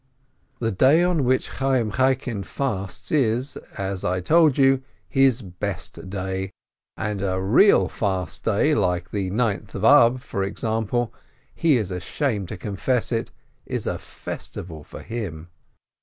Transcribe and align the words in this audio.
The 0.57 0.71
day 0.71 1.03
on 1.03 1.25
which 1.25 1.51
Chayyim 1.59 1.91
Chaikin 1.93 2.41
fasts 2.43 3.11
is, 3.11 3.55
as 3.77 4.03
I 4.03 4.19
told 4.19 4.57
you, 4.57 4.81
his 5.07 5.43
best 5.43 6.09
day, 6.09 6.49
and 6.97 7.21
a 7.21 7.39
real 7.39 7.87
fast 7.87 8.43
day, 8.43 8.73
like 8.73 9.11
the 9.11 9.29
Ninth 9.29 9.75
of 9.75 9.83
Ab, 9.85 10.21
for 10.21 10.43
instance— 10.43 11.09
he 11.63 11.77
is 11.77 11.91
ashamed 11.91 12.47
to 12.47 12.57
confess 12.57 13.11
it— 13.11 13.29
is 13.77 13.85
a 13.85 13.99
festival 13.99 14.83
for 14.83 15.03
him 15.03 15.49